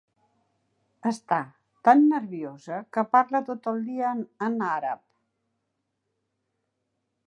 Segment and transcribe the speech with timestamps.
[1.09, 1.37] Està
[1.89, 4.17] tan nerviosa que parla tot el dia
[4.51, 5.05] en àrab.